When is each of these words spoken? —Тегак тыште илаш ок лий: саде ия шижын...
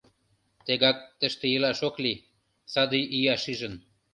—Тегак 0.65 0.97
тыште 1.19 1.45
илаш 1.55 1.79
ок 1.87 1.95
лий: 2.03 2.23
саде 2.73 2.99
ия 3.17 3.35
шижын... 3.43 3.73